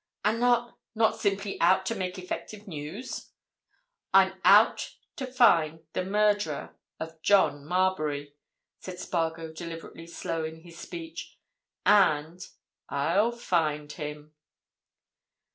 [0.25, 3.29] "And not—not simply out to make effective news?"
[4.11, 8.33] "I'm out to find the murderer of John Marbury,"
[8.79, 11.37] said Spargo deliberately slow in his speech.
[11.85, 12.43] "And
[12.89, 14.33] I'll find him."